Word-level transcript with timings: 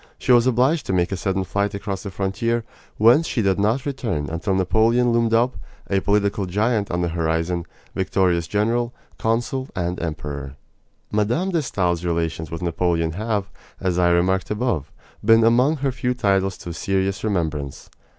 She 0.17 0.31
was 0.31 0.47
obliged 0.47 0.87
to 0.87 0.93
make 0.93 1.11
a 1.11 1.15
sudden 1.15 1.43
flight 1.43 1.75
across 1.75 2.01
the 2.01 2.09
frontier, 2.09 2.63
whence 2.97 3.27
she 3.27 3.43
did 3.43 3.59
not 3.59 3.85
return 3.85 4.31
until 4.31 4.55
Napoleon 4.55 5.11
loomed 5.11 5.31
up, 5.31 5.57
a 5.91 5.99
political 5.99 6.47
giant 6.47 6.89
on 6.89 7.01
the 7.03 7.09
horizon 7.09 7.67
victorious 7.93 8.47
general, 8.47 8.95
consul, 9.19 9.67
and 9.75 10.01
emperor. 10.01 10.55
Mme. 11.11 11.49
de 11.51 11.61
Stael's 11.61 12.03
relations 12.03 12.49
with 12.49 12.63
Napoleon 12.63 13.11
have, 13.11 13.51
as 13.79 13.99
I 13.99 14.09
remarked 14.09 14.49
above, 14.49 14.91
been 15.23 15.43
among 15.43 15.75
her 15.85 15.91
few 15.91 16.15
titles 16.15 16.57
to 16.57 16.73
serious 16.73 17.23
remembrance. 17.23 17.91